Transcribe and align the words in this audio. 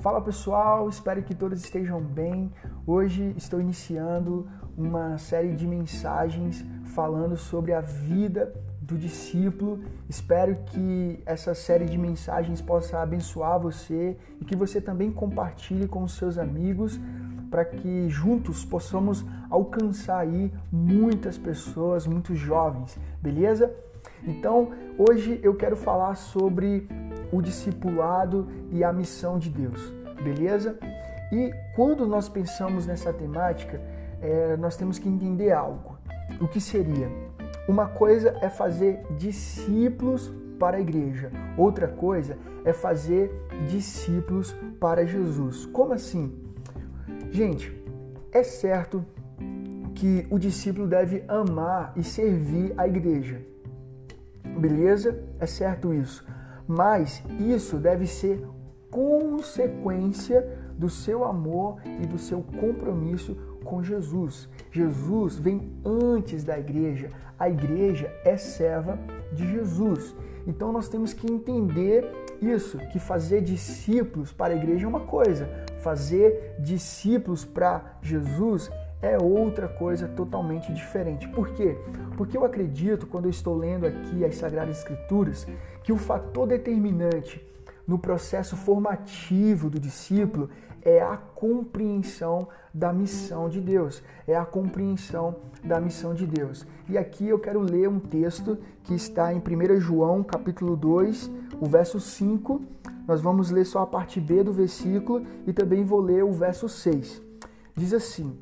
Fala 0.00 0.18
pessoal, 0.18 0.88
espero 0.88 1.22
que 1.22 1.34
todos 1.34 1.62
estejam 1.62 2.00
bem. 2.00 2.50
Hoje 2.86 3.34
estou 3.36 3.60
iniciando 3.60 4.48
uma 4.74 5.18
série 5.18 5.54
de 5.54 5.66
mensagens 5.66 6.64
falando 6.94 7.36
sobre 7.36 7.74
a 7.74 7.82
vida 7.82 8.50
do 8.80 8.96
discípulo. 8.96 9.80
Espero 10.08 10.56
que 10.64 11.22
essa 11.26 11.54
série 11.54 11.84
de 11.84 11.98
mensagens 11.98 12.62
possa 12.62 13.02
abençoar 13.02 13.60
você 13.60 14.16
e 14.40 14.44
que 14.46 14.56
você 14.56 14.80
também 14.80 15.12
compartilhe 15.12 15.86
com 15.86 16.02
os 16.02 16.12
seus 16.16 16.38
amigos 16.38 16.98
para 17.50 17.66
que 17.66 18.08
juntos 18.08 18.64
possamos 18.64 19.22
alcançar 19.50 20.20
aí 20.20 20.50
muitas 20.72 21.36
pessoas, 21.36 22.06
muitos 22.06 22.38
jovens, 22.38 22.98
beleza? 23.20 23.70
Então, 24.26 24.70
hoje 24.96 25.38
eu 25.42 25.54
quero 25.56 25.76
falar 25.76 26.14
sobre 26.14 26.88
o 27.32 27.40
discipulado 27.40 28.48
e 28.70 28.82
a 28.82 28.92
missão 28.92 29.38
de 29.38 29.50
Deus, 29.50 29.92
beleza? 30.22 30.78
E 31.32 31.52
quando 31.76 32.06
nós 32.06 32.28
pensamos 32.28 32.86
nessa 32.86 33.12
temática, 33.12 33.80
é, 34.20 34.56
nós 34.56 34.76
temos 34.76 34.98
que 34.98 35.08
entender 35.08 35.52
algo. 35.52 35.98
O 36.40 36.48
que 36.48 36.60
seria? 36.60 37.08
Uma 37.68 37.86
coisa 37.86 38.36
é 38.40 38.48
fazer 38.48 39.00
discípulos 39.16 40.32
para 40.58 40.76
a 40.76 40.80
igreja, 40.80 41.30
outra 41.56 41.88
coisa 41.88 42.36
é 42.64 42.72
fazer 42.72 43.32
discípulos 43.68 44.54
para 44.78 45.06
Jesus. 45.06 45.66
Como 45.66 45.92
assim? 45.92 46.36
Gente, 47.30 47.72
é 48.32 48.42
certo 48.42 49.04
que 49.94 50.26
o 50.30 50.38
discípulo 50.38 50.86
deve 50.86 51.24
amar 51.28 51.92
e 51.96 52.02
servir 52.02 52.74
a 52.76 52.86
igreja. 52.86 53.40
Beleza? 54.58 55.22
É 55.38 55.46
certo 55.46 55.94
isso. 55.94 56.26
Mas 56.70 57.20
isso 57.40 57.78
deve 57.78 58.06
ser 58.06 58.46
consequência 58.92 60.56
do 60.78 60.88
seu 60.88 61.24
amor 61.24 61.82
e 62.00 62.06
do 62.06 62.16
seu 62.16 62.42
compromisso 62.60 63.34
com 63.64 63.82
Jesus. 63.82 64.48
Jesus 64.70 65.36
vem 65.36 65.72
antes 65.84 66.44
da 66.44 66.56
igreja. 66.56 67.10
A 67.36 67.50
igreja 67.50 68.14
é 68.24 68.36
serva 68.36 68.96
de 69.32 69.50
Jesus. 69.50 70.14
Então 70.46 70.70
nós 70.70 70.88
temos 70.88 71.12
que 71.12 71.26
entender 71.26 72.08
isso, 72.40 72.78
que 72.92 73.00
fazer 73.00 73.40
discípulos 73.40 74.32
para 74.32 74.54
a 74.54 74.56
igreja 74.56 74.86
é 74.86 74.88
uma 74.88 75.00
coisa, 75.00 75.50
fazer 75.80 76.54
discípulos 76.60 77.44
para 77.44 77.98
Jesus 78.00 78.70
é 79.02 79.16
outra 79.18 79.68
coisa 79.68 80.08
totalmente 80.08 80.72
diferente. 80.72 81.28
Por 81.28 81.48
quê? 81.50 81.78
Porque 82.16 82.36
eu 82.36 82.44
acredito, 82.44 83.06
quando 83.06 83.24
eu 83.24 83.30
estou 83.30 83.56
lendo 83.56 83.86
aqui 83.86 84.24
as 84.24 84.36
Sagradas 84.36 84.78
Escrituras, 84.78 85.46
que 85.82 85.92
o 85.92 85.96
fator 85.96 86.46
determinante 86.46 87.44
no 87.86 87.98
processo 87.98 88.56
formativo 88.56 89.70
do 89.70 89.80
discípulo 89.80 90.50
é 90.82 91.00
a 91.00 91.16
compreensão 91.16 92.48
da 92.72 92.92
missão 92.92 93.48
de 93.48 93.60
Deus. 93.60 94.02
É 94.26 94.36
a 94.36 94.44
compreensão 94.44 95.36
da 95.62 95.80
missão 95.80 96.14
de 96.14 96.26
Deus. 96.26 96.66
E 96.88 96.96
aqui 96.96 97.28
eu 97.28 97.38
quero 97.38 97.60
ler 97.60 97.88
um 97.88 97.98
texto 97.98 98.58
que 98.84 98.94
está 98.94 99.32
em 99.32 99.38
1 99.38 99.80
João, 99.80 100.22
capítulo 100.22 100.76
2, 100.76 101.30
o 101.60 101.66
verso 101.66 102.00
5. 102.00 102.62
Nós 103.06 103.20
vamos 103.20 103.50
ler 103.50 103.64
só 103.64 103.80
a 103.80 103.86
parte 103.86 104.20
B 104.20 104.42
do 104.42 104.52
versículo 104.52 105.24
e 105.46 105.52
também 105.52 105.84
vou 105.84 106.00
ler 106.00 106.22
o 106.22 106.32
verso 106.32 106.68
6. 106.68 107.20
Diz 107.74 107.92
assim: 107.92 108.38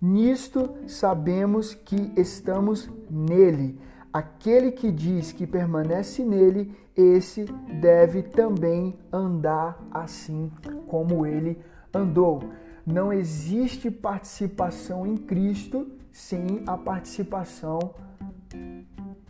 Nisto 0.00 0.76
sabemos 0.86 1.74
que 1.74 2.12
estamos 2.16 2.88
nele. 3.10 3.80
Aquele 4.12 4.70
que 4.70 4.92
diz 4.92 5.32
que 5.32 5.46
permanece 5.46 6.24
nele, 6.24 6.74
esse 6.96 7.44
deve 7.80 8.22
também 8.22 8.96
andar 9.12 9.78
assim 9.90 10.50
como 10.86 11.26
ele 11.26 11.58
andou. 11.92 12.42
Não 12.86 13.12
existe 13.12 13.90
participação 13.90 15.06
em 15.06 15.16
Cristo 15.16 15.86
sem 16.12 16.62
a 16.66 16.76
participação 16.76 17.94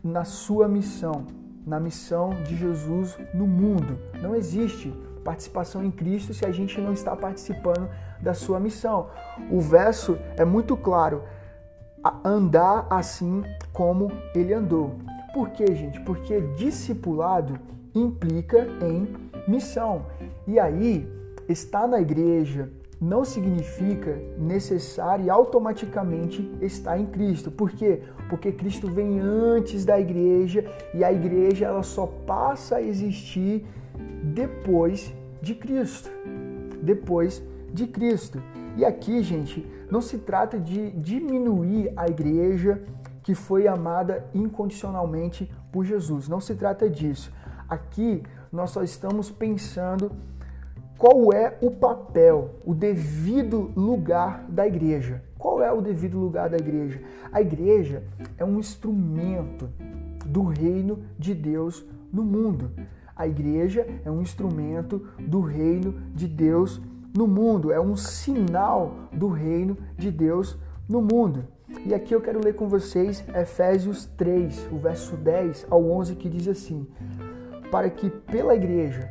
na 0.03 0.25
sua 0.25 0.69
missão, 0.69 1.27
na 1.67 1.81
missão 1.81 2.31
de 2.45 2.57
Jesus 2.57 3.19
no 3.35 3.47
mundo. 3.47 3.99
Não 4.23 4.35
existe 4.35 4.93
participação 5.29 5.85
em 5.85 5.91
Cristo 5.91 6.33
se 6.33 6.47
a 6.47 6.51
gente 6.51 6.81
não 6.81 6.95
está 6.95 7.15
participando 7.15 7.87
da 8.19 8.33
sua 8.33 8.59
missão. 8.59 9.09
O 9.51 9.61
verso 9.61 10.19
é 10.39 10.45
muito 10.45 10.75
claro: 10.75 11.23
andar 12.25 12.87
assim 12.89 13.45
como 13.73 14.11
ele 14.35 14.55
andou. 14.55 14.95
Por 15.35 15.51
quê, 15.51 15.67
gente? 15.75 16.01
Porque 16.01 16.41
discipulado 16.57 17.59
implica 17.95 18.67
em 18.83 19.15
missão. 19.47 20.07
E 20.47 20.59
aí, 20.59 21.07
estar 21.47 21.87
na 21.87 22.01
igreja 22.01 22.71
não 23.01 23.23
significa 23.25 24.19
necessário 24.39 25.27
e 25.27 25.31
automaticamente 25.31 26.51
estar 26.63 26.99
em 26.99 27.07
Cristo. 27.07 27.51
Por 27.51 27.71
quê? 27.71 28.03
Porque 28.31 28.51
Cristo 28.51 28.91
vem 28.91 29.21
antes 29.21 29.85
da 29.85 30.01
igreja 30.01 30.65
e 30.95 31.05
a 31.05 31.13
igreja 31.13 31.67
ela 31.67 31.83
só 31.83 32.07
passa 32.07 32.77
a 32.77 32.83
existir 32.83 33.65
depois 34.23 35.13
de 35.41 35.55
Cristo. 35.55 36.11
Depois 36.83 37.43
de 37.73 37.87
Cristo. 37.87 38.43
E 38.77 38.85
aqui, 38.85 39.23
gente, 39.23 39.67
não 39.91 40.01
se 40.01 40.19
trata 40.19 40.59
de 40.59 40.91
diminuir 40.93 41.93
a 41.97 42.07
igreja 42.07 42.83
que 43.23 43.35
foi 43.35 43.67
amada 43.67 44.25
incondicionalmente 44.35 45.51
por 45.73 45.85
Jesus. 45.85 46.29
Não 46.29 46.41
se 46.41 46.55
trata 46.55 46.89
disso. 46.89 47.33
Aqui 47.69 48.23
nós 48.51 48.71
só 48.71 48.83
estamos 48.83 49.31
pensando 49.31 50.11
qual 50.97 51.33
é 51.33 51.57
o 51.61 51.71
papel, 51.71 52.57
o 52.65 52.75
devido 52.75 53.71
lugar 53.77 54.45
da 54.49 54.67
igreja. 54.67 55.23
Qual 55.39 55.63
é 55.63 55.73
o 55.73 55.81
devido 55.81 56.19
lugar 56.19 56.49
da 56.49 56.57
igreja? 56.57 57.01
A 57.31 57.41
igreja 57.41 58.03
é 58.37 58.45
um 58.45 58.59
instrumento 58.59 59.69
do 60.27 60.43
reino 60.43 61.05
de 61.19 61.35
Deus 61.35 61.85
no 62.13 62.25
mundo. 62.25 62.71
A 63.19 63.27
igreja 63.27 63.85
é 64.05 64.11
um 64.11 64.23
instrumento 64.23 65.09
do 65.19 65.41
reino 65.41 65.93
de 66.15 66.29
Deus 66.29 66.81
no 67.13 67.27
mundo, 67.27 67.73
é 67.73 67.81
um 67.81 67.97
sinal 67.97 68.95
do 69.13 69.27
reino 69.27 69.77
de 69.97 70.09
Deus 70.09 70.57
no 70.89 71.03
mundo. 71.03 71.45
E 71.85 71.93
aqui 71.93 72.15
eu 72.15 72.21
quero 72.21 72.41
ler 72.43 72.55
com 72.55 72.69
vocês 72.69 73.25
Efésios 73.35 74.07
3, 74.17 74.69
o 74.71 74.79
verso 74.79 75.17
10 75.17 75.67
ao 75.69 75.85
11, 75.91 76.15
que 76.15 76.29
diz 76.29 76.47
assim: 76.47 76.87
Para 77.73 77.91
que 77.91 78.09
pela 78.09 78.55
igreja 78.55 79.11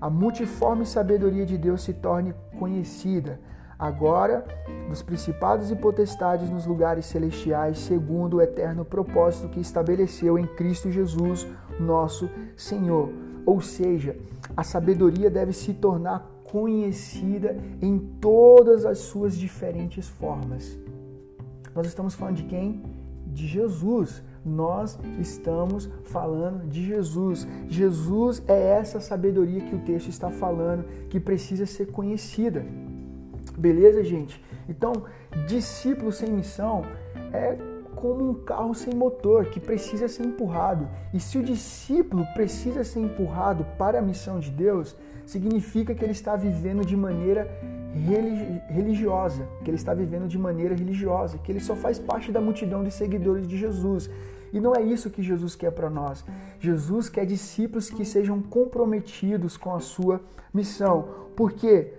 a 0.00 0.10
multiforme 0.10 0.84
sabedoria 0.84 1.46
de 1.46 1.56
Deus 1.56 1.82
se 1.82 1.92
torne 1.92 2.34
conhecida, 2.58 3.38
agora 3.78 4.44
dos 4.88 5.02
principados 5.02 5.70
e 5.70 5.76
potestades 5.76 6.50
nos 6.50 6.66
lugares 6.66 7.06
celestiais, 7.06 7.78
segundo 7.78 8.38
o 8.38 8.42
eterno 8.42 8.84
propósito 8.84 9.48
que 9.48 9.60
estabeleceu 9.60 10.36
em 10.36 10.48
Cristo 10.48 10.90
Jesus, 10.90 11.46
nosso 11.78 12.28
Senhor 12.56 13.25
ou 13.46 13.60
seja, 13.60 14.16
a 14.56 14.64
sabedoria 14.64 15.30
deve 15.30 15.52
se 15.52 15.72
tornar 15.72 16.28
conhecida 16.44 17.56
em 17.80 17.98
todas 18.20 18.84
as 18.84 18.98
suas 18.98 19.38
diferentes 19.38 20.08
formas. 20.08 20.76
Nós 21.74 21.86
estamos 21.86 22.14
falando 22.14 22.36
de 22.36 22.44
quem? 22.44 22.82
De 23.26 23.46
Jesus. 23.46 24.22
Nós 24.44 24.98
estamos 25.20 25.88
falando 26.04 26.68
de 26.68 26.84
Jesus. 26.84 27.46
Jesus 27.68 28.42
é 28.48 28.78
essa 28.78 29.00
sabedoria 29.00 29.60
que 29.60 29.74
o 29.74 29.80
texto 29.80 30.08
está 30.08 30.30
falando, 30.30 30.84
que 31.08 31.20
precisa 31.20 31.66
ser 31.66 31.86
conhecida. 31.86 32.64
Beleza, 33.56 34.02
gente? 34.02 34.42
Então, 34.68 34.92
discípulo 35.46 36.10
sem 36.10 36.30
missão 36.32 36.82
é 37.32 37.75
como 37.96 38.30
um 38.30 38.34
carro 38.34 38.74
sem 38.74 38.94
motor 38.94 39.46
que 39.46 39.58
precisa 39.58 40.06
ser 40.06 40.24
empurrado. 40.24 40.86
E 41.12 41.18
se 41.18 41.38
o 41.38 41.42
discípulo 41.42 42.24
precisa 42.34 42.84
ser 42.84 43.00
empurrado 43.00 43.66
para 43.78 43.98
a 43.98 44.02
missão 44.02 44.38
de 44.38 44.50
Deus, 44.50 44.94
significa 45.24 45.94
que 45.94 46.04
ele 46.04 46.12
está 46.12 46.36
vivendo 46.36 46.84
de 46.84 46.96
maneira 46.96 47.48
religiosa, 48.68 49.48
que 49.64 49.70
ele 49.70 49.78
está 49.78 49.94
vivendo 49.94 50.28
de 50.28 50.38
maneira 50.38 50.74
religiosa, 50.74 51.38
que 51.38 51.50
ele 51.50 51.58
só 51.58 51.74
faz 51.74 51.98
parte 51.98 52.30
da 52.30 52.40
multidão 52.40 52.84
de 52.84 52.90
seguidores 52.90 53.48
de 53.48 53.56
Jesus. 53.56 54.10
E 54.52 54.60
não 54.60 54.76
é 54.76 54.82
isso 54.82 55.10
que 55.10 55.22
Jesus 55.22 55.56
quer 55.56 55.72
para 55.72 55.88
nós. 55.88 56.24
Jesus 56.60 57.08
quer 57.08 57.24
discípulos 57.24 57.90
que 57.90 58.04
sejam 58.04 58.42
comprometidos 58.42 59.56
com 59.56 59.74
a 59.74 59.80
sua 59.80 60.20
missão. 60.52 61.08
Por 61.34 61.52
quê? 61.52 61.94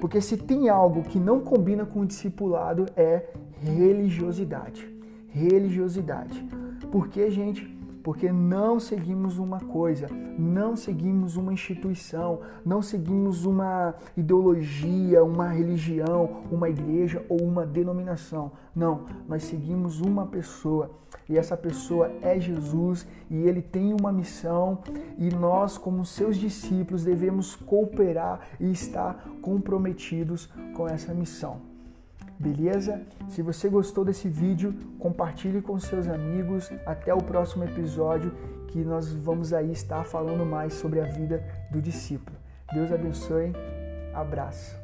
Porque 0.00 0.20
se 0.20 0.38
tem 0.38 0.70
algo 0.70 1.02
que 1.02 1.20
não 1.20 1.40
combina 1.40 1.84
com 1.84 2.00
o 2.00 2.06
discipulado 2.06 2.86
é 2.96 3.28
religiosidade 3.60 4.91
religiosidade. 5.32 6.46
Por 6.90 7.08
que, 7.08 7.30
gente? 7.30 7.82
porque 8.02 8.32
não 8.32 8.80
seguimos 8.80 9.38
uma 9.38 9.60
coisa, 9.60 10.08
não 10.38 10.76
seguimos 10.76 11.36
uma 11.36 11.52
instituição, 11.52 12.40
não 12.64 12.82
seguimos 12.82 13.44
uma 13.44 13.94
ideologia, 14.16 15.22
uma 15.22 15.48
religião, 15.48 16.42
uma 16.50 16.68
igreja 16.68 17.24
ou 17.28 17.40
uma 17.42 17.64
denominação. 17.64 18.52
Não, 18.74 19.06
nós 19.28 19.44
seguimos 19.44 20.00
uma 20.00 20.26
pessoa 20.26 20.90
e 21.28 21.38
essa 21.38 21.56
pessoa 21.56 22.10
é 22.22 22.38
Jesus 22.40 23.06
e 23.30 23.36
ele 23.36 23.62
tem 23.62 23.94
uma 23.94 24.12
missão 24.12 24.78
e 25.18 25.28
nós, 25.30 25.78
como 25.78 26.04
seus 26.04 26.36
discípulos, 26.36 27.04
devemos 27.04 27.54
cooperar 27.54 28.40
e 28.58 28.70
estar 28.70 29.28
comprometidos 29.40 30.46
com 30.74 30.88
essa 30.88 31.14
missão. 31.14 31.71
Beleza? 32.42 33.00
Se 33.28 33.40
você 33.40 33.68
gostou 33.68 34.04
desse 34.04 34.28
vídeo, 34.28 34.74
compartilhe 34.98 35.62
com 35.62 35.78
seus 35.78 36.08
amigos. 36.08 36.72
Até 36.84 37.14
o 37.14 37.18
próximo 37.18 37.62
episódio 37.62 38.32
que 38.66 38.82
nós 38.82 39.12
vamos 39.12 39.52
aí 39.52 39.70
estar 39.70 40.02
falando 40.02 40.44
mais 40.44 40.74
sobre 40.74 41.00
a 41.00 41.04
vida 41.04 41.40
do 41.70 41.80
discípulo. 41.80 42.36
Deus 42.74 42.90
abençoe. 42.90 43.52
Abraço. 44.12 44.76